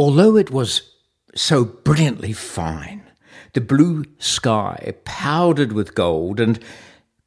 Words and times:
Although 0.00 0.38
it 0.38 0.50
was 0.50 0.92
so 1.34 1.62
brilliantly 1.62 2.32
fine, 2.32 3.02
the 3.52 3.60
blue 3.60 4.06
sky 4.18 4.94
powdered 5.04 5.72
with 5.72 5.94
gold 5.94 6.40
and 6.40 6.58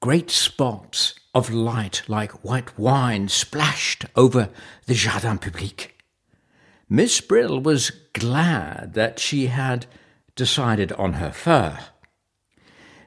great 0.02 0.32
spots 0.32 1.14
of 1.36 1.54
light 1.54 2.02
like 2.08 2.44
white 2.44 2.80
wine 2.80 3.28
splashed 3.28 4.08
over 4.16 4.50
the 4.88 4.96
Jardin 4.96 5.38
Public. 5.38 6.04
Miss 6.90 7.22
Brill 7.22 7.60
was 7.60 7.92
glad 8.14 8.96
that 8.96 9.20
she 9.20 9.46
had 9.46 9.86
decided 10.36 10.92
on 10.94 11.14
her 11.14 11.32
fur. 11.32 11.78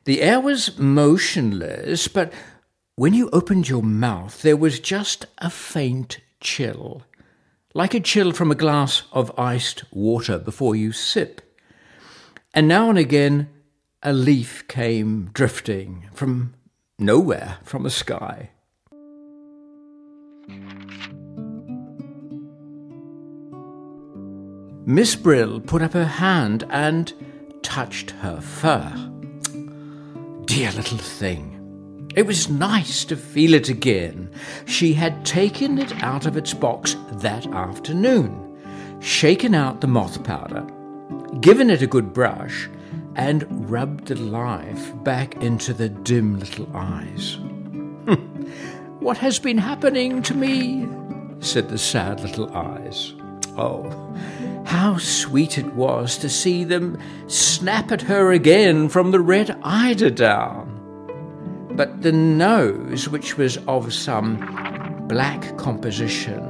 The 0.04 0.22
air 0.22 0.40
was 0.40 0.78
motionless, 0.78 2.06
but 2.06 2.32
when 2.94 3.14
you 3.14 3.28
opened 3.32 3.68
your 3.68 3.82
mouth, 3.82 4.42
there 4.42 4.56
was 4.56 4.78
just 4.78 5.26
a 5.38 5.50
faint 5.50 6.20
chill, 6.38 7.02
like 7.76 7.92
a 7.92 8.00
chill 8.00 8.32
from 8.32 8.50
a 8.50 8.54
glass 8.54 9.02
of 9.12 9.38
iced 9.38 9.84
water 9.92 10.38
before 10.38 10.74
you 10.74 10.92
sip. 10.92 11.42
And 12.54 12.66
now 12.66 12.88
and 12.88 12.98
again, 12.98 13.50
a 14.02 14.14
leaf 14.14 14.66
came 14.66 15.28
drifting 15.34 16.08
from 16.14 16.54
nowhere 16.98 17.58
from 17.64 17.82
the 17.82 17.90
sky. 17.90 18.48
Miss 24.86 25.14
Brill 25.14 25.60
put 25.60 25.82
up 25.82 25.92
her 25.92 26.06
hand 26.06 26.64
and 26.70 27.12
touched 27.62 28.12
her 28.22 28.40
fur. 28.40 28.90
Dear 30.46 30.72
little 30.72 30.96
thing. 30.96 31.55
It 32.16 32.26
was 32.26 32.48
nice 32.48 33.04
to 33.04 33.16
feel 33.16 33.52
it 33.52 33.68
again. 33.68 34.30
She 34.64 34.94
had 34.94 35.26
taken 35.26 35.76
it 35.76 36.02
out 36.02 36.24
of 36.24 36.38
its 36.38 36.54
box 36.54 36.96
that 37.12 37.46
afternoon, 37.48 38.56
shaken 39.00 39.54
out 39.54 39.82
the 39.82 39.86
moth 39.86 40.24
powder, 40.24 40.66
given 41.42 41.68
it 41.68 41.82
a 41.82 41.86
good 41.86 42.14
brush, 42.14 42.70
and 43.16 43.70
rubbed 43.70 44.06
the 44.06 44.14
life 44.14 44.92
back 45.04 45.42
into 45.42 45.74
the 45.74 45.90
dim 45.90 46.38
little 46.38 46.74
eyes. 46.74 47.34
Hmm, 47.34 48.14
what 48.98 49.18
has 49.18 49.38
been 49.38 49.58
happening 49.58 50.22
to 50.22 50.34
me? 50.34 50.88
said 51.40 51.68
the 51.68 51.76
sad 51.76 52.20
little 52.20 52.50
eyes. 52.56 53.12
Oh, 53.58 53.90
how 54.64 54.96
sweet 54.96 55.58
it 55.58 55.74
was 55.74 56.16
to 56.18 56.30
see 56.30 56.64
them 56.64 56.98
snap 57.26 57.92
at 57.92 58.02
her 58.02 58.32
again 58.32 58.88
from 58.88 59.10
the 59.10 59.20
red 59.20 59.48
eiderdown. 59.62 60.65
But 61.76 62.00
the 62.00 62.12
nose, 62.12 63.06
which 63.06 63.36
was 63.36 63.58
of 63.68 63.92
some 63.92 65.04
black 65.08 65.58
composition, 65.58 66.40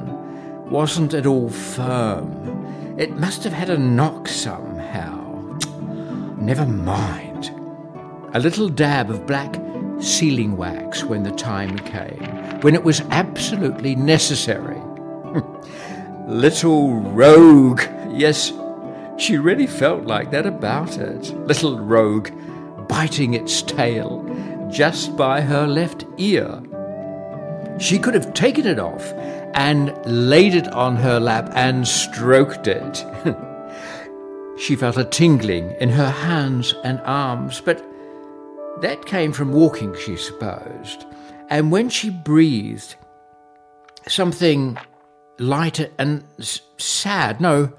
wasn't 0.70 1.14
at 1.14 1.27
all 1.27 1.50
firm. 1.50 2.96
It 2.96 3.18
must 3.18 3.42
have 3.42 3.52
had 3.52 3.68
a 3.68 3.77
knock 3.77 4.28
somehow. 4.28 5.58
Never 6.38 6.64
mind. 6.64 7.50
A 8.34 8.38
little 8.38 8.68
dab 8.68 9.10
of 9.10 9.27
black 9.27 9.56
sealing 9.98 10.56
wax 10.56 11.02
when 11.02 11.24
the 11.24 11.33
time 11.33 11.77
came, 11.78 12.61
when 12.61 12.77
it 12.77 12.84
was 12.84 13.00
absolutely 13.11 13.96
necessary. 13.96 14.80
Little 16.28 17.00
rogue. 17.00 17.83
Yes, 18.11 18.52
she 19.18 19.38
really 19.38 19.66
felt 19.66 20.05
like 20.05 20.30
that 20.30 20.46
about 20.46 20.98
it. 20.98 21.34
Little 21.46 21.80
rogue, 21.80 22.30
biting 22.88 23.34
its 23.34 23.62
tail 23.62 24.25
just 24.70 25.17
by 25.17 25.41
her 25.41 25.67
left 25.67 26.05
ear. 26.19 26.62
She 27.78 27.98
could 27.98 28.14
have 28.14 28.34
taken 28.34 28.67
it 28.67 28.78
off 28.78 29.12
and 29.55 29.95
laid 30.06 30.55
it 30.55 30.69
on 30.69 30.97
her 30.97 31.20
lap 31.20 31.50
and 31.55 31.86
stroked 31.86 32.67
it. 32.67 33.05
she 34.58 34.77
felt 34.77 34.97
a 34.97 35.05
tingling 35.05 35.73
in 35.81 35.89
her 35.91 36.11
hands 36.11 36.75
and 36.84 37.00
arms, 37.00 37.61
but 37.61 37.84
that 38.81 39.06
came 39.06 39.33
from 39.33 39.52
walking, 39.52 39.95
she 39.96 40.17
supposed. 40.17 41.05
And 41.48 41.70
when 41.70 41.89
she 41.89 42.11
breathed, 42.11 42.96
something 44.08 44.79
lighter 45.39 45.90
and 45.98 46.24
sad. 46.79 47.40
No, 47.40 47.73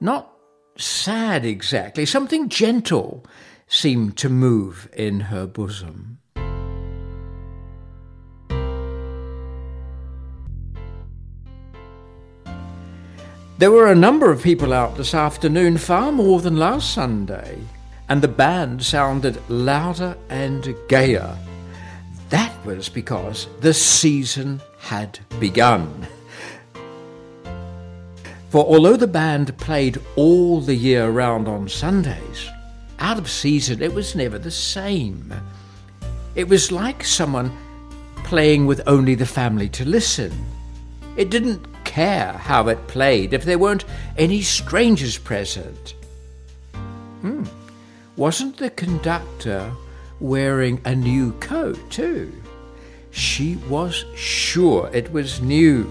not 0.00 0.30
sad 0.76 1.44
exactly. 1.44 2.06
Something 2.06 2.48
gentle 2.48 3.24
seemed 3.66 4.16
to 4.18 4.28
move 4.28 4.88
in 4.92 5.20
her 5.20 5.46
bosom. 5.46 6.18
There 13.56 13.70
were 13.70 13.86
a 13.86 13.94
number 13.94 14.32
of 14.32 14.42
people 14.42 14.72
out 14.72 14.96
this 14.96 15.14
afternoon, 15.14 15.78
far 15.78 16.10
more 16.10 16.40
than 16.40 16.56
last 16.56 16.92
Sunday, 16.92 17.56
and 18.08 18.20
the 18.20 18.26
band 18.26 18.82
sounded 18.82 19.40
louder 19.48 20.16
and 20.28 20.74
gayer. 20.88 21.38
That 22.30 22.52
was 22.66 22.88
because 22.88 23.46
the 23.60 23.72
season 23.72 24.60
had 24.80 25.20
begun. 25.38 26.08
For 28.48 28.64
although 28.64 28.96
the 28.96 29.06
band 29.06 29.56
played 29.56 30.00
all 30.16 30.60
the 30.60 30.74
year 30.74 31.08
round 31.10 31.46
on 31.46 31.68
Sundays, 31.68 32.50
out 32.98 33.18
of 33.18 33.30
season 33.30 33.80
it 33.80 33.94
was 33.94 34.16
never 34.16 34.38
the 34.38 34.50
same. 34.50 35.32
It 36.34 36.48
was 36.48 36.72
like 36.72 37.04
someone 37.04 37.56
playing 38.24 38.66
with 38.66 38.80
only 38.88 39.14
the 39.14 39.26
family 39.26 39.68
to 39.68 39.84
listen. 39.84 40.32
It 41.16 41.30
didn't 41.30 41.64
care 41.94 42.32
how 42.32 42.66
it 42.66 42.88
played 42.88 43.32
if 43.32 43.44
there 43.44 43.56
weren't 43.56 43.84
any 44.18 44.42
strangers 44.42 45.16
present. 45.16 45.94
Hmm. 47.20 47.44
Wasn't 48.16 48.56
the 48.56 48.70
conductor 48.70 49.70
wearing 50.18 50.80
a 50.84 50.92
new 50.96 51.30
coat, 51.34 51.78
too? 51.90 52.32
She 53.12 53.58
was 53.68 54.04
sure 54.16 54.90
it 54.92 55.12
was 55.12 55.40
new. 55.40 55.88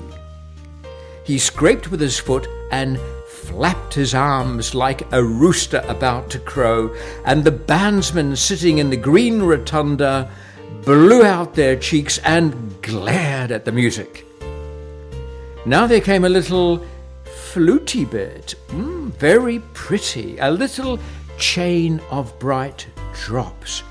He 1.24 1.38
scraped 1.40 1.90
with 1.90 2.02
his 2.02 2.20
foot 2.20 2.50
and 2.70 3.00
flapped 3.30 3.94
his 3.94 4.14
arms 4.14 4.76
like 4.76 5.10
a 5.14 5.24
rooster 5.24 5.86
about 5.88 6.30
to 6.32 6.40
crow, 6.40 6.94
and 7.26 7.46
the 7.46 7.58
bandsmen 7.72 8.36
sitting 8.36 8.80
in 8.80 8.90
the 8.90 8.98
green 8.98 9.42
rotunda 9.42 10.30
blew 10.84 11.24
out 11.24 11.56
their 11.56 11.78
cheeks 11.78 12.18
and 12.26 12.82
glared 12.82 13.52
at 13.54 13.64
the 13.64 13.72
music. 13.72 14.26
Now 15.66 15.88
there 15.88 16.02
came 16.02 16.26
a 16.26 16.30
little 16.30 16.86
fluty 17.24 18.04
bit, 18.04 18.56
mm, 18.68 19.12
very 19.14 19.60
pretty, 19.74 20.38
a 20.40 20.52
little 20.52 21.00
chain 21.38 22.02
of 22.12 22.38
bright 22.38 22.86
drops. 23.14 23.84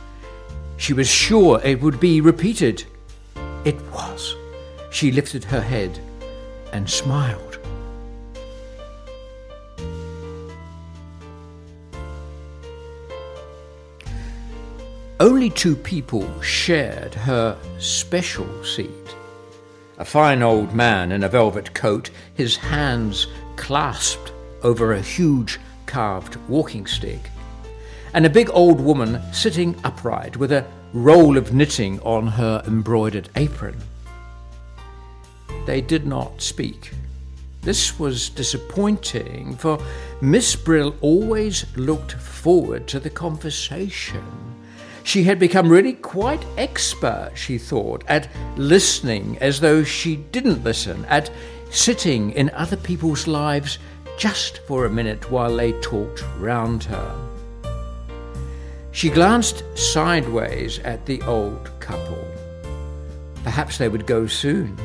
She 0.77 0.93
was 0.93 1.09
sure 1.09 1.63
it 1.65 1.81
would 1.81 1.99
be 1.99 2.21
repeated. 2.21 2.85
It 3.65 3.81
was. 3.91 4.35
She 4.91 5.13
lifted 5.13 5.45
her 5.45 5.63
head 5.63 5.99
and 6.75 6.91
smiled. 6.91 7.59
Only 15.21 15.49
two 15.49 15.77
people 15.77 16.29
shared 16.43 17.15
her 17.15 17.57
special 17.79 18.63
seat. 18.63 19.17
A 19.99 20.05
fine 20.05 20.43
old 20.43 20.75
man 20.75 21.13
in 21.13 21.23
a 21.23 21.29
velvet 21.29 21.75
coat, 21.75 22.11
his 22.35 22.57
hands 22.57 23.27
clasped 23.57 24.33
over 24.63 24.93
a 24.93 25.01
huge 25.01 25.61
carved 25.87 26.37
walking 26.49 26.87
stick, 26.87 27.31
and 28.15 28.25
a 28.25 28.31
big 28.31 28.49
old 28.53 28.81
woman 28.81 29.21
sitting 29.33 29.77
upright 29.85 30.37
with 30.37 30.51
a 30.51 30.67
roll 30.95 31.37
of 31.37 31.53
knitting 31.53 32.01
on 32.01 32.27
her 32.27 32.63
embroidered 32.67 33.29
apron. 33.37 33.77
They 35.67 35.81
did 35.81 36.07
not 36.07 36.41
speak. 36.41 36.93
This 37.61 37.99
was 37.99 38.31
disappointing, 38.31 39.57
for 39.57 39.79
Miss 40.21 40.57
Brill 40.57 40.97
always 41.01 41.67
looked 41.77 42.13
forward 42.13 42.89
to 42.89 42.99
the 42.99 43.11
conversation. 43.11 44.52
She 45.05 45.25
had 45.25 45.39
become 45.39 45.69
really 45.69 45.95
quite 45.95 46.45
expert, 46.57 47.33
she 47.35 47.59
thought, 47.59 48.05
at 48.09 48.29
listening 48.57 49.37
as 49.41 49.61
though 49.61 49.83
she 49.83 50.17
didn't 50.17 50.65
listen, 50.65 51.05
at 51.07 51.31
sitting 51.71 52.31
in 52.33 52.51
other 52.51 52.77
people's 52.77 53.27
lives 53.27 53.79
just 54.17 54.59
for 54.67 54.85
a 54.85 54.91
minute 54.91 55.31
while 55.31 55.57
they 55.57 55.73
talked 55.81 56.25
round 56.39 56.85
her. 56.85 57.29
She 58.93 59.09
glanced 59.09 59.65
sideways 59.77 60.79
at 60.81 61.07
the 61.07 61.23
old 61.23 61.71
couple. 61.81 62.25
Perhaps 63.43 63.79
they 63.79 63.89
would 63.89 64.07
go 64.07 64.27
soon. 64.27 64.77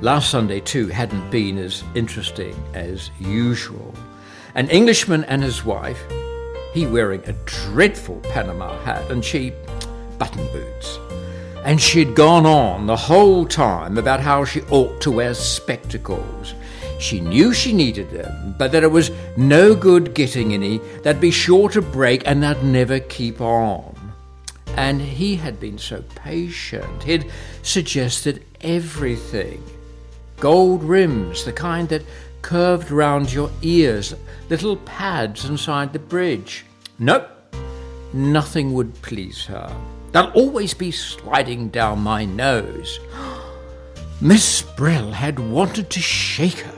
Last 0.00 0.30
Sunday, 0.30 0.60
too, 0.60 0.86
hadn't 0.86 1.30
been 1.30 1.58
as 1.58 1.82
interesting 1.96 2.54
as 2.74 3.10
usual. 3.18 3.92
An 4.54 4.70
Englishman 4.70 5.24
and 5.24 5.42
his 5.42 5.64
wife, 5.64 6.00
he 6.78 6.86
wearing 6.86 7.22
a 7.26 7.32
dreadful 7.44 8.20
Panama 8.30 8.78
hat 8.84 9.10
and 9.10 9.24
she 9.24 9.52
button 10.16 10.46
boots. 10.52 10.98
And 11.64 11.80
she'd 11.80 12.14
gone 12.14 12.46
on 12.46 12.86
the 12.86 12.96
whole 12.96 13.46
time 13.46 13.98
about 13.98 14.20
how 14.20 14.44
she 14.44 14.62
ought 14.70 15.00
to 15.00 15.10
wear 15.10 15.34
spectacles. 15.34 16.54
She 17.00 17.20
knew 17.20 17.52
she 17.52 17.72
needed 17.72 18.10
them, 18.10 18.54
but 18.56 18.70
that 18.70 18.84
it 18.84 18.92
was 18.92 19.10
no 19.36 19.74
good 19.74 20.14
getting 20.14 20.54
any, 20.54 20.78
they'd 21.02 21.20
be 21.20 21.32
sure 21.32 21.68
to 21.70 21.82
break 21.82 22.22
and 22.26 22.44
they'd 22.44 22.62
never 22.62 23.00
keep 23.00 23.40
on. 23.40 23.96
And 24.76 25.00
he 25.00 25.34
had 25.34 25.58
been 25.58 25.78
so 25.78 26.04
patient. 26.14 27.02
He'd 27.02 27.30
suggested 27.62 28.44
everything 28.60 29.62
gold 30.38 30.84
rims, 30.84 31.44
the 31.44 31.52
kind 31.52 31.88
that 31.88 32.02
curved 32.42 32.92
round 32.92 33.32
your 33.32 33.50
ears, 33.62 34.14
little 34.48 34.76
pads 34.76 35.44
inside 35.44 35.92
the 35.92 35.98
bridge. 35.98 36.64
Nope, 36.98 37.28
nothing 38.12 38.72
would 38.74 39.00
please 39.02 39.44
her. 39.46 39.74
They'll 40.10 40.32
always 40.34 40.74
be 40.74 40.90
sliding 40.90 41.68
down 41.68 42.00
my 42.00 42.24
nose. 42.24 42.98
Miss 44.20 44.62
Brill 44.62 45.12
had 45.12 45.38
wanted 45.38 45.90
to 45.90 46.00
shake 46.00 46.58
her. 46.58 46.74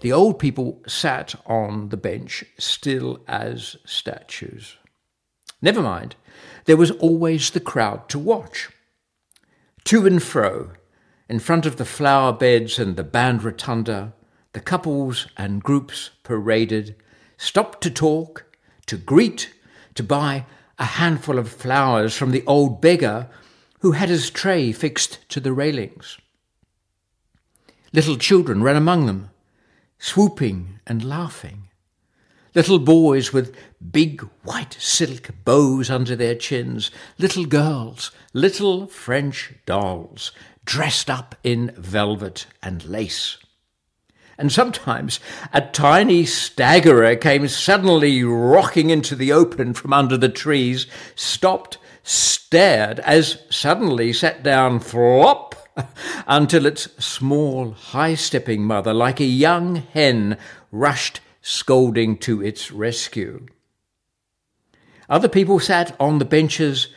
The 0.00 0.12
old 0.12 0.38
people 0.38 0.82
sat 0.86 1.34
on 1.46 1.88
the 1.88 1.96
bench, 1.96 2.44
still 2.58 3.22
as 3.26 3.76
statues. 3.86 4.76
Never 5.62 5.80
mind, 5.80 6.16
there 6.64 6.76
was 6.76 6.90
always 6.90 7.50
the 7.50 7.60
crowd 7.60 8.08
to 8.10 8.18
watch. 8.18 8.68
To 9.84 10.06
and 10.06 10.20
fro, 10.22 10.72
in 11.28 11.38
front 11.38 11.66
of 11.66 11.76
the 11.76 11.84
flower 11.84 12.32
beds 12.32 12.78
and 12.78 12.96
the 12.96 13.04
band 13.04 13.42
rotunda, 13.42 14.12
the 14.52 14.60
couples 14.60 15.28
and 15.36 15.62
groups 15.62 16.10
paraded, 16.22 16.94
stopped 17.36 17.80
to 17.82 17.90
talk, 17.90 18.44
to 18.86 18.96
greet, 18.96 19.52
to 19.94 20.02
buy 20.02 20.46
a 20.78 20.84
handful 20.84 21.38
of 21.38 21.48
flowers 21.48 22.16
from 22.16 22.30
the 22.30 22.44
old 22.46 22.80
beggar 22.80 23.28
who 23.80 23.92
had 23.92 24.08
his 24.08 24.30
tray 24.30 24.72
fixed 24.72 25.18
to 25.28 25.40
the 25.40 25.52
railings. 25.52 26.18
Little 27.92 28.16
children 28.16 28.62
ran 28.62 28.76
among 28.76 29.06
them, 29.06 29.30
swooping 29.98 30.80
and 30.86 31.04
laughing. 31.04 31.68
Little 32.54 32.78
boys 32.78 33.32
with 33.32 33.56
big 33.90 34.20
white 34.42 34.76
silk 34.78 35.30
bows 35.44 35.90
under 35.90 36.14
their 36.14 36.34
chins, 36.34 36.90
little 37.18 37.46
girls, 37.46 38.10
little 38.34 38.86
French 38.86 39.54
dolls, 39.64 40.32
dressed 40.64 41.10
up 41.10 41.34
in 41.42 41.72
velvet 41.76 42.46
and 42.62 42.84
lace. 42.84 43.38
And 44.38 44.50
sometimes 44.50 45.20
a 45.52 45.60
tiny 45.60 46.24
staggerer 46.24 47.16
came 47.16 47.46
suddenly 47.48 48.24
rocking 48.24 48.90
into 48.90 49.14
the 49.14 49.32
open 49.32 49.74
from 49.74 49.92
under 49.92 50.16
the 50.16 50.28
trees, 50.28 50.86
stopped, 51.14 51.78
stared, 52.02 52.98
as 53.00 53.42
suddenly 53.50 54.12
sat 54.12 54.42
down 54.42 54.80
flop 54.80 55.54
until 56.26 56.66
its 56.66 56.82
small, 57.04 57.72
high 57.72 58.14
stepping 58.14 58.64
mother, 58.64 58.92
like 58.92 59.20
a 59.20 59.24
young 59.24 59.76
hen, 59.76 60.38
rushed 60.70 61.20
scolding 61.40 62.16
to 62.18 62.42
its 62.42 62.72
rescue. 62.72 63.46
Other 65.08 65.28
people 65.28 65.60
sat 65.60 65.94
on 66.00 66.18
the 66.18 66.24
benches 66.24 66.88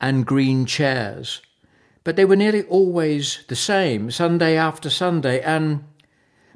and 0.00 0.26
green 0.26 0.66
chairs, 0.66 1.42
but 2.04 2.16
they 2.16 2.24
were 2.24 2.36
nearly 2.36 2.62
always 2.64 3.44
the 3.48 3.56
same, 3.56 4.10
Sunday 4.10 4.56
after 4.56 4.90
Sunday, 4.90 5.40
and 5.40 5.84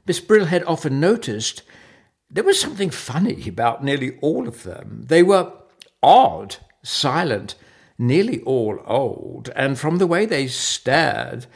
Miss 0.06 0.20
Brill 0.20 0.44
had 0.44 0.62
often 0.64 1.00
noticed 1.00 1.62
there 2.30 2.44
was 2.44 2.60
something 2.60 2.90
funny 2.90 3.48
about 3.48 3.82
nearly 3.82 4.18
all 4.20 4.46
of 4.46 4.62
them. 4.62 5.04
They 5.06 5.22
were 5.22 5.52
odd, 6.02 6.56
silent, 6.82 7.54
nearly 7.98 8.42
all 8.42 8.80
old, 8.86 9.48
and 9.56 9.78
from 9.78 9.96
the 9.96 10.06
way 10.06 10.26
they 10.26 10.46
stared, 10.46 11.46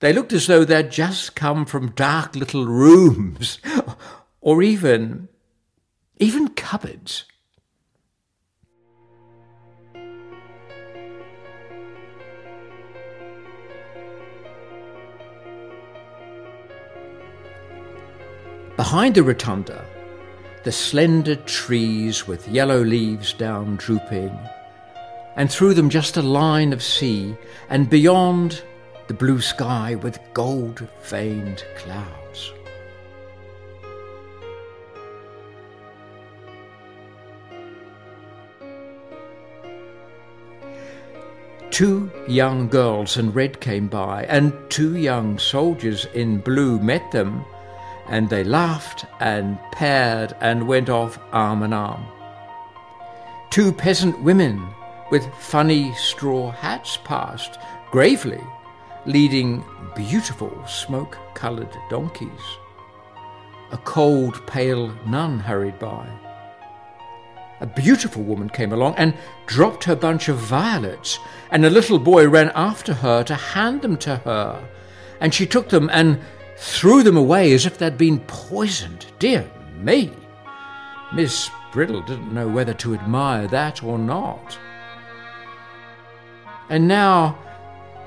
they 0.00 0.12
looked 0.12 0.32
as 0.32 0.46
though 0.46 0.64
they'd 0.64 0.90
just 0.90 1.36
come 1.36 1.66
from 1.66 1.90
dark 1.90 2.34
little 2.34 2.66
rooms, 2.66 3.58
or 4.40 4.62
even, 4.62 5.28
even 6.18 6.48
cupboards. 6.48 7.24
Behind 18.84 19.14
the 19.14 19.22
rotunda, 19.22 19.82
the 20.62 20.70
slender 20.70 21.36
trees 21.36 22.28
with 22.28 22.46
yellow 22.46 22.84
leaves 22.84 23.32
down 23.32 23.76
drooping, 23.76 24.38
and 25.36 25.50
through 25.50 25.72
them 25.72 25.88
just 25.88 26.18
a 26.18 26.22
line 26.22 26.70
of 26.70 26.82
sea, 26.82 27.34
and 27.70 27.88
beyond 27.88 28.62
the 29.06 29.14
blue 29.14 29.40
sky 29.40 29.94
with 29.94 30.18
gold 30.34 30.86
veined 31.04 31.64
clouds. 31.78 32.52
Two 41.70 42.10
young 42.28 42.68
girls 42.68 43.16
in 43.16 43.32
red 43.32 43.60
came 43.62 43.88
by, 43.88 44.24
and 44.24 44.52
two 44.68 44.96
young 44.96 45.38
soldiers 45.38 46.04
in 46.12 46.36
blue 46.36 46.78
met 46.78 47.10
them 47.12 47.46
and 48.08 48.28
they 48.28 48.44
laughed 48.44 49.06
and 49.20 49.58
paired 49.72 50.34
and 50.40 50.68
went 50.68 50.88
off 50.88 51.18
arm 51.32 51.62
in 51.62 51.72
arm. 51.72 52.04
Two 53.50 53.72
peasant 53.72 54.20
women 54.22 54.66
with 55.10 55.32
funny 55.34 55.94
straw 55.94 56.50
hats 56.50 56.98
passed, 57.04 57.58
gravely, 57.90 58.42
leading 59.06 59.64
beautiful 59.94 60.52
smoke 60.66 61.18
coloured 61.34 61.72
donkeys. 61.88 62.30
A 63.72 63.78
cold, 63.78 64.46
pale 64.46 64.88
nun 65.06 65.38
hurried 65.38 65.78
by. 65.78 66.08
A 67.60 67.66
beautiful 67.66 68.22
woman 68.22 68.48
came 68.48 68.72
along 68.72 68.94
and 68.96 69.14
dropped 69.46 69.84
her 69.84 69.96
bunch 69.96 70.28
of 70.28 70.36
violets, 70.36 71.18
and 71.50 71.64
a 71.64 71.70
little 71.70 71.98
boy 71.98 72.28
ran 72.28 72.50
after 72.54 72.92
her 72.92 73.22
to 73.24 73.34
hand 73.34 73.82
them 73.82 73.96
to 73.98 74.16
her. 74.16 74.68
And 75.20 75.32
she 75.32 75.46
took 75.46 75.68
them 75.68 75.88
and 75.92 76.20
threw 76.56 77.02
them 77.02 77.16
away 77.16 77.52
as 77.52 77.66
if 77.66 77.78
they'd 77.78 77.98
been 77.98 78.20
poisoned. 78.20 79.06
Dear 79.18 79.50
me! 79.78 80.12
Miss 81.12 81.50
Brill 81.72 82.02
didn't 82.02 82.32
know 82.32 82.48
whether 82.48 82.74
to 82.74 82.94
admire 82.94 83.46
that 83.48 83.82
or 83.82 83.98
not. 83.98 84.58
And 86.68 86.88
now 86.88 87.38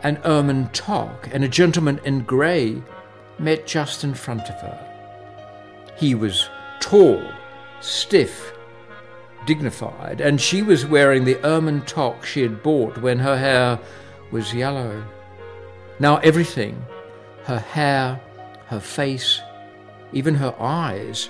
an 0.04 0.20
ermine 0.26 0.70
toque 0.70 1.30
and 1.32 1.44
a 1.44 1.50
gentleman 1.50 2.00
in 2.06 2.22
grey 2.22 2.82
met 3.40 3.68
just 3.68 4.04
in 4.04 4.14
front 4.14 4.50
of 4.50 4.56
her. 4.62 4.84
He 5.96 6.16
was 6.16 6.50
tall, 6.80 7.22
stiff, 7.82 8.54
dignified, 9.46 10.22
and 10.22 10.40
she 10.40 10.62
was 10.62 10.86
wearing 10.86 11.24
the 11.24 11.44
ermine 11.46 11.82
toque 11.82 12.26
she 12.26 12.42
had 12.42 12.64
bought 12.64 12.98
when 12.98 13.20
her 13.20 13.38
hair 13.38 13.80
was 14.32 14.54
yellow. 14.54 15.04
Now 16.00 16.18
everything 16.18 16.86
her 17.46 17.60
hair, 17.60 18.20
her 18.68 18.80
face, 18.80 19.42
even 20.14 20.36
her 20.36 20.56
eyes, 20.60 21.30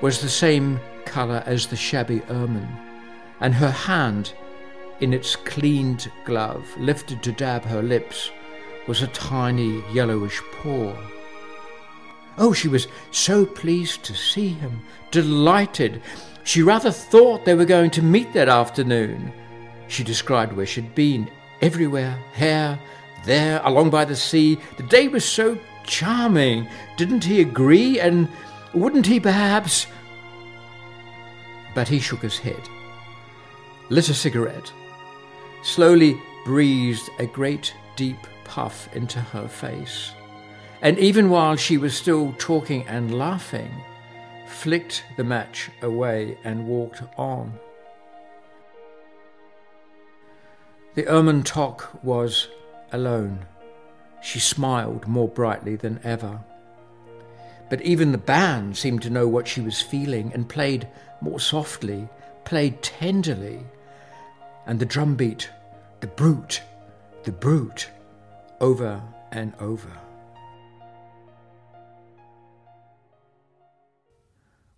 was 0.00 0.20
the 0.20 0.28
same 0.28 0.80
colour 1.04 1.42
as 1.46 1.66
the 1.66 1.76
shabby 1.76 2.22
ermine, 2.30 2.68
and 3.40 3.54
her 3.54 3.70
hand, 3.70 4.32
in 5.00 5.12
its 5.12 5.36
cleaned 5.36 6.10
glove, 6.24 6.64
lifted 6.78 7.22
to 7.22 7.32
dab 7.32 7.64
her 7.64 7.82
lips, 7.82 8.30
was 8.86 9.02
a 9.02 9.06
tiny 9.08 9.82
yellowish 9.92 10.40
paw. 10.52 10.94
Oh, 12.36 12.52
she 12.52 12.68
was 12.68 12.88
so 13.10 13.46
pleased 13.46 14.02
to 14.04 14.14
see 14.14 14.48
him, 14.48 14.82
delighted. 15.10 16.02
She 16.42 16.62
rather 16.62 16.90
thought 16.90 17.44
they 17.44 17.54
were 17.54 17.64
going 17.64 17.90
to 17.92 18.02
meet 18.02 18.32
that 18.32 18.48
afternoon. 18.48 19.32
She 19.88 20.02
described 20.02 20.52
where 20.52 20.66
she'd 20.66 20.94
been, 20.94 21.30
everywhere, 21.60 22.18
here, 22.34 22.78
there, 23.24 23.60
along 23.64 23.90
by 23.90 24.04
the 24.04 24.16
sea. 24.16 24.58
The 24.76 24.82
day 24.82 25.08
was 25.08 25.24
so 25.24 25.58
charming. 25.84 26.68
Didn't 26.96 27.24
he 27.24 27.40
agree? 27.40 28.00
And 28.00 28.28
wouldn't 28.72 29.06
he 29.06 29.20
perhaps? 29.20 29.86
But 31.74 31.88
he 31.88 32.00
shook 32.00 32.22
his 32.22 32.38
head, 32.38 32.60
lit 33.88 34.08
a 34.08 34.14
cigarette, 34.14 34.72
slowly 35.62 36.20
breathed 36.44 37.08
a 37.18 37.26
great 37.26 37.74
deep 37.96 38.26
puff 38.44 38.88
into 38.94 39.20
her 39.20 39.48
face, 39.48 40.12
and 40.82 40.98
even 40.98 41.30
while 41.30 41.56
she 41.56 41.78
was 41.78 41.96
still 41.96 42.34
talking 42.38 42.86
and 42.86 43.18
laughing, 43.18 43.70
flicked 44.46 45.04
the 45.16 45.24
match 45.24 45.70
away 45.82 46.38
and 46.44 46.66
walked 46.66 47.02
on. 47.16 47.58
The 50.94 51.08
ermine 51.08 51.42
toque 51.42 51.88
was 52.04 52.48
alone. 52.92 53.46
She 54.24 54.40
smiled 54.40 55.06
more 55.06 55.28
brightly 55.28 55.76
than 55.76 56.00
ever. 56.02 56.40
But 57.68 57.82
even 57.82 58.10
the 58.10 58.16
band 58.16 58.74
seemed 58.74 59.02
to 59.02 59.10
know 59.10 59.28
what 59.28 59.46
she 59.46 59.60
was 59.60 59.82
feeling 59.82 60.32
and 60.32 60.48
played 60.48 60.88
more 61.20 61.38
softly, 61.38 62.08
played 62.46 62.82
tenderly. 62.82 63.60
And 64.66 64.80
the 64.80 64.86
drum 64.86 65.14
beat, 65.14 65.50
the 66.00 66.06
brute, 66.06 66.62
the 67.24 67.32
brute 67.32 67.90
over 68.62 69.02
and 69.30 69.52
over. 69.60 69.92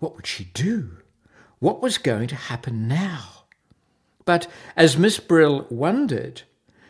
What 0.00 0.16
would 0.16 0.26
she 0.26 0.50
do? 0.54 0.98
What 1.60 1.80
was 1.80 1.98
going 1.98 2.26
to 2.28 2.34
happen 2.34 2.88
now? 2.88 3.44
But 4.24 4.48
as 4.74 4.98
Miss 4.98 5.20
Brill 5.20 5.68
wondered, 5.70 6.42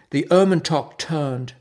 the 0.09 0.27
ermine 0.31 0.63
toque 0.63 0.97
turned, 0.97 1.53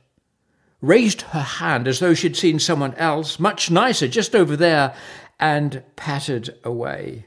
raised 0.85 1.21
her 1.21 1.41
hand 1.41 1.87
as 1.87 1.99
though 1.99 2.13
she'd 2.13 2.35
seen 2.35 2.59
someone 2.59 2.93
else, 2.95 3.39
much 3.39 3.71
nicer, 3.71 4.07
just 4.07 4.35
over 4.35 4.55
there, 4.55 4.93
and 5.39 5.83
pattered 5.95 6.55
away. 6.63 7.25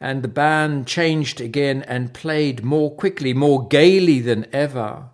And 0.00 0.22
the 0.22 0.28
band 0.28 0.86
changed 0.86 1.40
again 1.40 1.82
and 1.82 2.12
played 2.12 2.64
more 2.64 2.94
quickly, 2.94 3.32
more 3.32 3.66
gaily 3.66 4.20
than 4.20 4.46
ever. 4.52 5.10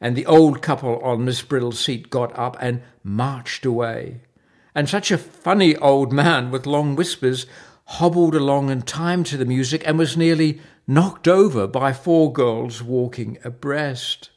And 0.00 0.16
the 0.16 0.26
old 0.26 0.62
couple 0.62 0.98
on 1.00 1.24
Miss 1.24 1.42
Brill's 1.42 1.78
seat 1.78 2.10
got 2.10 2.36
up 2.38 2.56
and 2.60 2.82
marched 3.04 3.64
away. 3.64 4.22
And 4.74 4.88
such 4.88 5.10
a 5.10 5.18
funny 5.18 5.76
old 5.76 6.12
man 6.12 6.50
with 6.50 6.66
long 6.66 6.96
whispers 6.96 7.46
hobbled 7.84 8.34
along 8.34 8.70
in 8.70 8.82
time 8.82 9.24
to 9.24 9.36
the 9.36 9.44
music 9.44 9.82
and 9.86 9.98
was 9.98 10.16
nearly 10.16 10.60
knocked 10.86 11.28
over 11.28 11.66
by 11.66 11.92
four 11.92 12.32
girls 12.32 12.82
walking 12.82 13.38
abreast. 13.44 14.30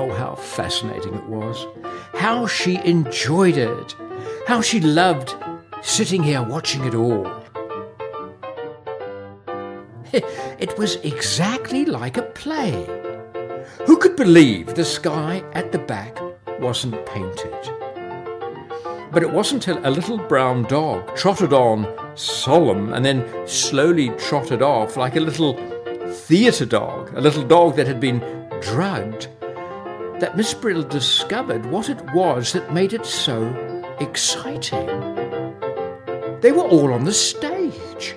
Oh, 0.00 0.10
how 0.10 0.36
fascinating 0.36 1.12
it 1.12 1.24
was. 1.24 1.66
How 2.14 2.46
she 2.46 2.76
enjoyed 2.84 3.56
it. 3.56 3.96
How 4.46 4.60
she 4.60 4.78
loved 4.78 5.34
sitting 5.82 6.22
here 6.22 6.40
watching 6.40 6.84
it 6.84 6.94
all. 6.94 7.26
It 10.60 10.78
was 10.78 10.96
exactly 11.02 11.84
like 11.84 12.16
a 12.16 12.22
play. 12.22 12.86
Who 13.86 13.96
could 13.96 14.14
believe 14.14 14.74
the 14.74 14.84
sky 14.84 15.42
at 15.52 15.72
the 15.72 15.80
back 15.80 16.16
wasn't 16.60 17.04
painted? 17.04 17.60
But 19.10 19.24
it 19.24 19.32
wasn't 19.32 19.64
till 19.64 19.84
a 19.84 19.90
little 19.90 20.18
brown 20.18 20.62
dog 20.62 21.16
trotted 21.16 21.52
on, 21.52 21.86
solemn, 22.14 22.92
and 22.92 23.04
then 23.04 23.26
slowly 23.48 24.10
trotted 24.10 24.62
off 24.62 24.96
like 24.96 25.16
a 25.16 25.26
little 25.28 25.54
theatre 26.08 26.66
dog, 26.66 27.12
a 27.16 27.20
little 27.20 27.44
dog 27.44 27.74
that 27.76 27.88
had 27.88 27.98
been 27.98 28.20
drugged, 28.60 29.28
that 30.20 30.36
Miss 30.36 30.52
Brill 30.54 30.82
discovered 30.82 31.66
what 31.66 31.88
it 31.88 32.00
was 32.12 32.52
that 32.52 32.72
made 32.72 32.92
it 32.92 33.06
so 33.06 33.46
exciting. 34.00 34.86
They 36.40 36.52
were 36.52 36.64
all 36.64 36.92
on 36.92 37.04
the 37.04 37.12
stage. 37.12 38.14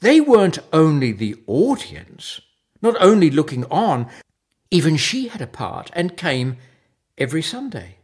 They 0.00 0.20
weren't 0.20 0.58
only 0.72 1.12
the 1.12 1.36
audience, 1.46 2.40
not 2.80 2.96
only 3.00 3.30
looking 3.30 3.64
on, 3.66 4.08
even 4.70 4.96
she 4.96 5.28
had 5.28 5.40
a 5.40 5.46
part 5.46 5.90
and 5.92 6.16
came 6.16 6.56
every 7.18 7.42
Sunday. 7.42 7.98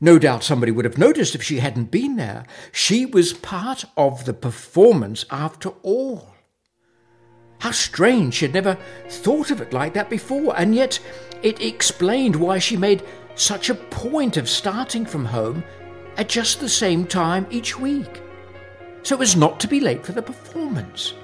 No 0.00 0.18
doubt 0.18 0.42
somebody 0.42 0.72
would 0.72 0.84
have 0.84 0.98
noticed 0.98 1.34
if 1.34 1.42
she 1.42 1.60
hadn't 1.60 1.90
been 1.90 2.16
there. 2.16 2.44
She 2.72 3.06
was 3.06 3.32
part 3.32 3.84
of 3.96 4.24
the 4.24 4.34
performance 4.34 5.24
after 5.30 5.70
all. 5.82 6.31
How 7.62 7.70
strange 7.70 8.34
she 8.34 8.44
had 8.46 8.54
never 8.54 8.76
thought 9.08 9.52
of 9.52 9.60
it 9.60 9.72
like 9.72 9.94
that 9.94 10.10
before, 10.10 10.52
and 10.58 10.74
yet 10.74 10.98
it 11.44 11.62
explained 11.62 12.34
why 12.34 12.58
she 12.58 12.76
made 12.76 13.04
such 13.36 13.70
a 13.70 13.76
point 13.76 14.36
of 14.36 14.48
starting 14.48 15.06
from 15.06 15.24
home 15.24 15.62
at 16.16 16.28
just 16.28 16.58
the 16.58 16.68
same 16.68 17.06
time 17.06 17.46
each 17.50 17.78
week, 17.78 18.20
so 19.04 19.22
as 19.22 19.36
not 19.36 19.60
to 19.60 19.68
be 19.68 19.78
late 19.78 20.04
for 20.04 20.10
the 20.10 20.20
performance. 20.20 21.14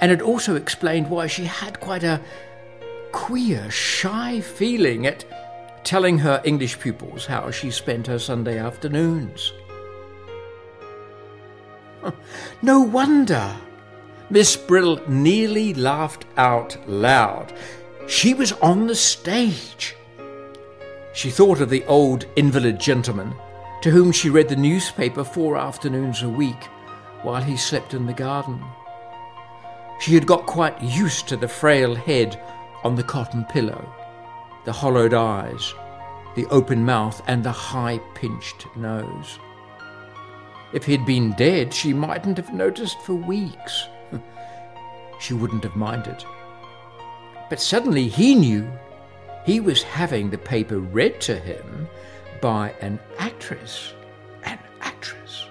And 0.00 0.10
it 0.10 0.22
also 0.22 0.56
explained 0.56 1.08
why 1.08 1.28
she 1.28 1.44
had 1.44 1.78
quite 1.78 2.02
a 2.02 2.20
queer, 3.12 3.70
shy 3.70 4.40
feeling 4.40 5.06
at 5.06 5.24
telling 5.84 6.18
her 6.18 6.42
English 6.44 6.80
pupils 6.80 7.26
how 7.26 7.52
she 7.52 7.70
spent 7.70 8.08
her 8.08 8.18
Sunday 8.18 8.58
afternoons. 8.58 9.52
No 12.60 12.80
wonder 12.80 13.54
Miss 14.30 14.56
Brill 14.56 15.00
nearly 15.08 15.72
laughed 15.72 16.26
out 16.36 16.76
loud. 16.86 17.54
She 18.06 18.34
was 18.34 18.52
on 18.52 18.86
the 18.86 18.94
stage. 18.94 19.96
She 21.14 21.30
thought 21.30 21.62
of 21.62 21.70
the 21.70 21.84
old 21.86 22.26
invalid 22.36 22.78
gentleman 22.78 23.34
to 23.80 23.90
whom 23.90 24.12
she 24.12 24.28
read 24.28 24.48
the 24.48 24.56
newspaper 24.56 25.24
four 25.24 25.56
afternoons 25.56 26.22
a 26.22 26.28
week 26.28 26.64
while 27.22 27.42
he 27.42 27.56
slept 27.56 27.94
in 27.94 28.06
the 28.06 28.12
garden. 28.12 28.62
She 30.00 30.14
had 30.14 30.26
got 30.26 30.46
quite 30.46 30.80
used 30.82 31.26
to 31.28 31.36
the 31.36 31.48
frail 31.48 31.94
head 31.94 32.40
on 32.84 32.96
the 32.96 33.02
cotton 33.02 33.44
pillow 33.44 33.94
the 34.64 34.72
hollowed 34.72 35.14
eyes, 35.14 35.72
the 36.34 36.44
open 36.50 36.84
mouth, 36.84 37.22
and 37.26 37.42
the 37.42 37.50
high 37.50 37.98
pinched 38.14 38.66
nose. 38.76 39.38
If 40.74 40.84
he'd 40.84 41.06
been 41.06 41.32
dead, 41.32 41.72
she 41.72 41.94
mightn't 41.94 42.36
have 42.36 42.52
noticed 42.52 43.00
for 43.00 43.14
weeks. 43.14 43.88
She 45.18 45.34
wouldn't 45.34 45.64
have 45.64 45.76
minded. 45.76 46.24
But 47.50 47.60
suddenly 47.60 48.08
he 48.08 48.34
knew 48.34 48.70
he 49.44 49.60
was 49.60 49.82
having 49.82 50.30
the 50.30 50.38
paper 50.38 50.78
read 50.78 51.20
to 51.22 51.38
him 51.38 51.88
by 52.40 52.74
an 52.80 52.98
actress. 53.18 53.94
An 54.44 54.58
actress. 54.80 55.46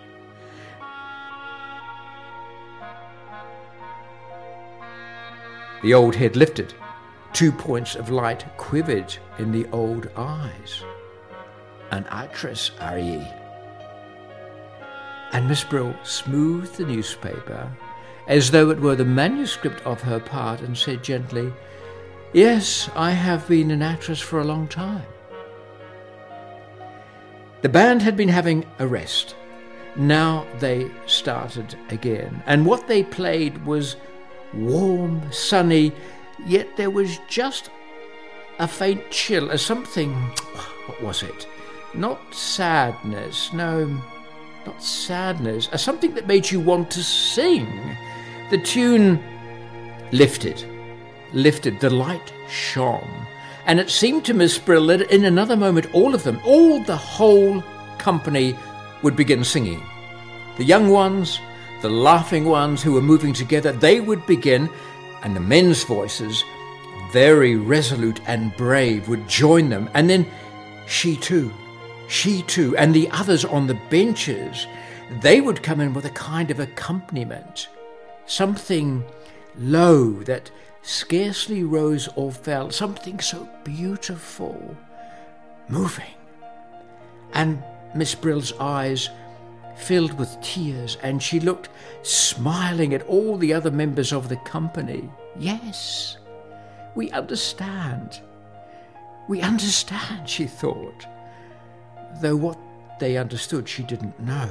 The 5.82 5.94
old 5.94 6.16
head 6.16 6.36
lifted 6.36 6.74
Two 7.38 7.52
points 7.52 7.94
of 7.94 8.10
light 8.10 8.46
quivered 8.58 9.16
in 9.38 9.52
the 9.52 9.68
old 9.72 10.10
eyes. 10.16 10.84
An 11.92 12.08
actress, 12.10 12.72
are 12.80 12.98
ye? 12.98 13.28
And 15.34 15.48
Miss 15.48 15.64
Brill 15.64 15.96
smoothed 16.02 16.78
the 16.78 16.86
newspaper 16.86 17.72
as 18.28 18.52
though 18.52 18.70
it 18.70 18.80
were 18.80 18.96
the 18.96 19.06
manuscript 19.06 19.82
of 19.86 20.02
her 20.02 20.20
part 20.20 20.62
and 20.62 20.78
said 20.78 21.04
gently, 21.04 21.52
Yes, 22.34 22.90
I 22.96 23.12
have 23.12 23.48
been 23.48 23.72
an 23.72 23.82
actress 23.82 24.20
for 24.20 24.40
a 24.40 24.46
long 24.46 24.68
time. 24.68 25.06
The 27.62 27.70
band 27.70 28.02
had 28.02 28.16
been 28.16 28.30
having 28.30 28.66
a 28.80 28.88
rest. 28.88 29.36
Now 29.96 30.46
they 30.60 30.92
started 31.08 31.76
again, 31.90 32.44
and 32.46 32.66
what 32.66 32.88
they 32.88 33.04
played 33.04 33.66
was 33.66 33.96
warm, 34.54 35.32
sunny, 35.32 35.92
Yet 36.46 36.78
there 36.78 36.90
was 36.90 37.20
just 37.28 37.70
a 38.60 38.68
faint 38.68 39.10
chill, 39.10 39.50
a 39.50 39.58
something. 39.58 40.14
What 40.86 41.02
was 41.02 41.24
it? 41.24 41.48
Not 41.94 42.34
sadness, 42.34 43.52
no, 43.54 44.02
not 44.66 44.84
sadness, 44.84 45.70
a 45.72 45.78
something 45.78 46.14
that 46.14 46.28
made 46.28 46.52
you 46.52 46.60
want 46.60 46.92
to 46.92 47.04
sing. 47.04 47.87
The 48.50 48.58
tune 48.58 49.22
lifted, 50.12 50.64
lifted, 51.34 51.80
the 51.80 51.90
light 51.90 52.34
shone, 52.50 53.28
and 53.66 53.80
it 53.80 53.90
seemed 53.90 54.24
to 54.26 54.34
Miss 54.34 54.58
Brill 54.58 54.88
that 54.88 55.12
in 55.12 55.26
another 55.26 55.58
moment 55.58 55.94
all 55.94 56.16
of 56.16 56.24
them, 56.24 56.40
all 56.46 56.80
the 56.80 56.96
whole 56.96 57.62
company, 57.98 58.58
would 59.04 59.18
begin 59.18 59.44
singing. 59.44 59.84
The 60.58 60.64
young 60.64 60.90
ones, 60.90 61.40
the 61.82 61.90
laughing 61.90 62.46
ones 62.46 62.82
who 62.82 62.94
were 62.94 63.02
moving 63.02 63.34
together, 63.34 63.74
they 63.74 64.00
would 64.00 64.26
begin, 64.26 64.70
and 65.24 65.36
the 65.36 65.42
men's 65.42 65.84
voices, 65.84 66.44
very 67.12 67.58
resolute 67.58 68.22
and 68.28 68.56
brave, 68.56 69.10
would 69.10 69.28
join 69.28 69.70
them. 69.70 69.90
And 69.94 70.10
then 70.10 70.26
she 70.88 71.18
too, 71.18 71.54
she 72.08 72.44
too, 72.44 72.78
and 72.78 72.94
the 72.94 73.10
others 73.12 73.44
on 73.44 73.68
the 73.68 73.80
benches, 73.90 74.66
they 75.22 75.42
would 75.42 75.62
come 75.62 75.82
in 75.82 75.94
with 75.94 76.06
a 76.06 76.12
kind 76.12 76.50
of 76.50 76.62
accompaniment, 76.62 77.68
something 78.28 79.04
low 79.58 80.12
that 80.24 80.52
scarcely 80.84 81.64
rose 81.64 82.08
or 82.16 82.32
fell, 82.32 82.70
something 82.72 83.20
so 83.20 83.50
beautiful, 83.64 84.78
moving. 85.68 86.06
And 87.34 87.64
Miss 87.96 88.16
Brill's 88.16 88.54
eyes 88.60 89.10
filled 89.76 90.14
with 90.18 90.40
tears, 90.42 90.98
and 91.04 91.22
she 91.22 91.40
looked 91.40 91.70
smiling 92.04 92.94
at 92.94 93.04
all 93.04 93.38
the 93.38 93.54
other 93.54 93.72
members 93.72 94.14
of 94.14 94.30
the 94.30 94.38
company. 94.38 95.10
Yes, 95.38 96.18
we 96.96 97.12
understand. 97.12 98.22
We 99.28 99.42
understand, 99.42 100.28
she 100.28 100.46
thought, 100.48 101.06
though 102.22 102.36
what 102.36 102.58
they 103.00 103.18
understood 103.18 103.68
she 103.68 103.84
didn't 103.84 104.20
know. 104.20 104.50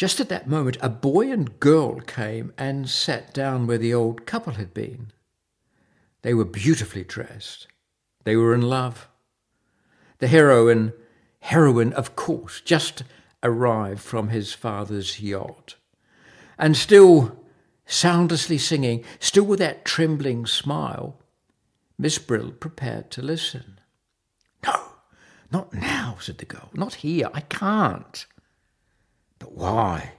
Just 0.00 0.18
at 0.18 0.30
that 0.30 0.48
moment, 0.48 0.78
a 0.80 0.88
boy 0.88 1.30
and 1.30 1.60
girl 1.60 2.00
came 2.00 2.54
and 2.56 2.88
sat 2.88 3.34
down 3.34 3.66
where 3.66 3.76
the 3.76 3.92
old 3.92 4.24
couple 4.24 4.54
had 4.54 4.72
been. 4.72 5.12
They 6.22 6.32
were 6.32 6.46
beautifully 6.46 7.04
dressed. 7.04 7.66
They 8.24 8.34
were 8.34 8.54
in 8.54 8.62
love. 8.62 9.10
The 10.16 10.28
heroine, 10.28 10.94
heroine, 11.40 11.92
of 11.92 12.16
course, 12.16 12.62
just 12.62 13.02
arrived 13.42 14.00
from 14.00 14.30
his 14.30 14.54
father's 14.54 15.20
yacht. 15.20 15.74
And 16.58 16.78
still 16.78 17.38
soundlessly 17.84 18.56
singing, 18.56 19.04
still 19.18 19.44
with 19.44 19.58
that 19.58 19.84
trembling 19.84 20.46
smile, 20.46 21.18
Miss 21.98 22.16
Brill 22.16 22.52
prepared 22.52 23.10
to 23.10 23.20
listen. 23.20 23.78
No, 24.64 24.92
not 25.52 25.74
now, 25.74 26.16
said 26.20 26.38
the 26.38 26.46
girl. 26.46 26.70
Not 26.72 26.94
here. 26.94 27.28
I 27.34 27.40
can't. 27.40 28.24
But 29.40 29.52
why? 29.52 30.12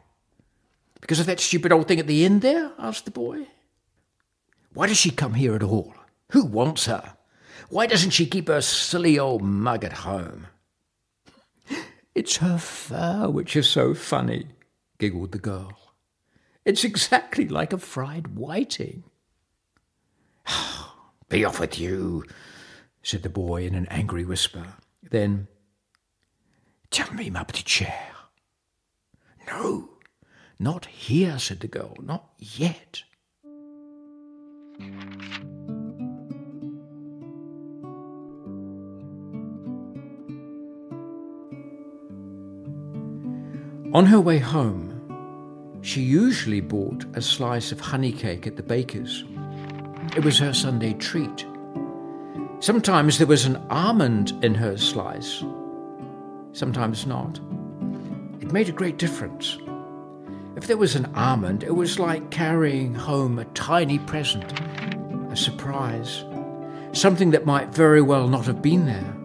Because 0.99 1.21
of 1.21 1.25
that 1.27 1.39
stupid 1.39 1.71
old 1.71 1.87
thing 1.87 1.99
at 1.99 2.07
the 2.07 2.25
end 2.25 2.41
there? 2.41 2.73
asked 2.77 3.05
the 3.05 3.11
boy. 3.11 3.47
Why 4.73 4.87
does 4.87 4.97
she 4.97 5.11
come 5.11 5.35
here 5.35 5.55
at 5.55 5.63
all? 5.63 5.93
Who 6.31 6.43
wants 6.43 6.85
her? 6.87 7.15
Why 7.69 7.87
doesn't 7.87 8.09
she 8.09 8.25
keep 8.25 8.49
her 8.49 8.61
silly 8.61 9.17
old 9.17 9.41
mug 9.41 9.85
at 9.85 9.93
home? 9.93 10.47
It's 12.13 12.37
her 12.37 12.57
fur 12.57 13.29
which 13.29 13.55
is 13.55 13.69
so 13.69 13.93
funny, 13.93 14.47
giggled 14.99 15.31
the 15.31 15.39
girl. 15.39 15.79
It's 16.65 16.83
exactly 16.83 17.47
like 17.47 17.71
a 17.71 17.77
fried 17.77 18.35
whiting. 18.35 19.05
Be 21.29 21.45
off 21.45 21.61
with 21.61 21.79
you, 21.79 22.25
said 23.01 23.23
the 23.23 23.29
boy 23.29 23.65
in 23.65 23.75
an 23.75 23.87
angry 23.89 24.25
whisper. 24.25 24.73
Then, 25.01 25.47
tell 26.89 27.13
me, 27.13 27.29
my 27.29 27.45
petit 27.45 27.63
cher. 27.65 28.11
No, 29.47 29.89
not 30.59 30.85
here, 30.85 31.39
said 31.39 31.59
the 31.59 31.67
girl, 31.67 31.95
not 32.01 32.29
yet. 32.37 33.03
On 43.93 44.05
her 44.05 44.21
way 44.21 44.37
home, 44.39 44.87
she 45.81 46.01
usually 46.01 46.61
bought 46.61 47.05
a 47.13 47.21
slice 47.21 47.73
of 47.73 47.81
honey 47.81 48.13
cake 48.13 48.47
at 48.47 48.55
the 48.55 48.63
baker's. 48.63 49.25
It 50.15 50.23
was 50.23 50.39
her 50.39 50.53
Sunday 50.53 50.93
treat. 50.93 51.45
Sometimes 52.59 53.17
there 53.17 53.27
was 53.27 53.45
an 53.45 53.57
almond 53.69 54.31
in 54.43 54.53
her 54.55 54.77
slice, 54.77 55.43
sometimes 56.53 57.05
not. 57.05 57.39
Made 58.51 58.67
a 58.67 58.73
great 58.73 58.97
difference. 58.97 59.57
If 60.57 60.67
there 60.67 60.75
was 60.75 60.95
an 60.95 61.09
almond, 61.15 61.63
it 61.63 61.73
was 61.73 61.99
like 61.99 62.31
carrying 62.31 62.93
home 62.93 63.39
a 63.39 63.45
tiny 63.45 63.97
present, 63.97 64.59
a 65.31 65.37
surprise, 65.37 66.25
something 66.91 67.31
that 67.31 67.45
might 67.45 67.73
very 67.73 68.01
well 68.01 68.27
not 68.27 68.45
have 68.47 68.61
been 68.61 68.85
there. 68.85 69.15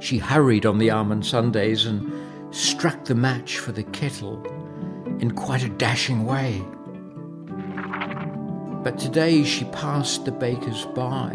She 0.00 0.18
hurried 0.18 0.66
on 0.66 0.76
the 0.76 0.90
almond 0.90 1.24
Sundays 1.24 1.86
and 1.86 2.54
struck 2.54 3.06
the 3.06 3.14
match 3.14 3.56
for 3.56 3.72
the 3.72 3.84
kettle 3.84 4.44
in 5.20 5.30
quite 5.30 5.64
a 5.64 5.70
dashing 5.70 6.26
way. 6.26 6.62
But 8.84 8.98
today 8.98 9.44
she 9.44 9.64
passed 9.66 10.26
the 10.26 10.32
baker's 10.32 10.84
by, 10.94 11.34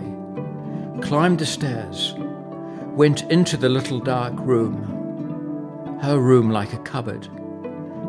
climbed 1.02 1.40
the 1.40 1.48
stairs, 1.48 2.14
went 2.96 3.24
into 3.32 3.58
the 3.58 3.70
little 3.70 4.00
dark 4.00 4.34
room, 4.38 4.91
her 6.02 6.20
room 6.20 6.50
like 6.50 6.74
a 6.74 6.80
cupboard, 6.80 7.28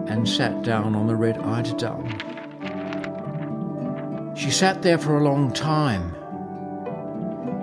and 0.08 0.26
sat 0.26 0.62
down 0.62 0.94
on 0.94 1.06
the 1.06 1.14
red 1.14 1.36
eiderdown. 1.36 2.08
She 4.34 4.50
sat 4.50 4.80
there 4.80 4.96
for 4.96 5.18
a 5.18 5.22
long 5.22 5.52
time. 5.52 6.12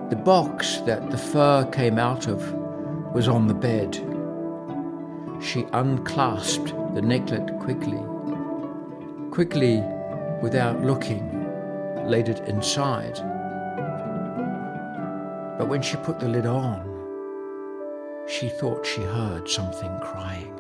The 0.10 0.16
box 0.16 0.78
that 0.82 1.10
the 1.10 1.18
fur 1.18 1.66
came 1.72 1.98
out 1.98 2.28
of 2.28 2.54
was 3.14 3.28
on 3.28 3.48
the 3.48 3.56
bed. 3.56 3.96
She 5.42 5.64
unclasped 5.74 6.74
the 6.94 7.02
necklet 7.02 7.60
quickly. 7.60 8.00
Quickly, 9.32 9.84
without 10.44 10.84
looking, 10.84 11.26
laid 12.08 12.30
it 12.30 12.48
inside. 12.48 13.16
But 15.58 15.68
when 15.68 15.82
she 15.82 15.98
put 15.98 16.20
the 16.20 16.30
lid 16.30 16.46
on, 16.46 16.89
she 18.30 18.48
thought 18.48 18.86
she 18.86 19.02
heard 19.02 19.50
something 19.50 20.00
crying. 20.02 20.59